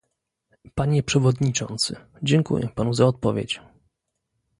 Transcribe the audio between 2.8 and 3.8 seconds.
za odpowiedź